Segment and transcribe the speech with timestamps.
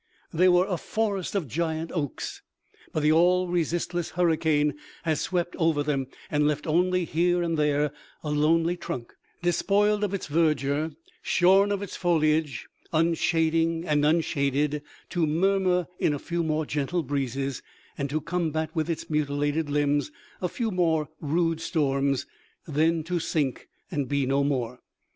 [0.33, 2.41] They were a forest of giant oaks;
[2.91, 7.91] but the all resistless hurricane has swept over them, and left only here and there
[8.23, 15.27] a lonely trunk, despoiled of its verdure, shorn of its foliage, unshading and unshaded, to
[15.27, 17.61] murmur in a few more gentle breezes,
[17.95, 20.09] and to combat with its mutilated limbs
[20.41, 22.25] a few more rude storms,
[22.67, 24.79] then to sink and be no more.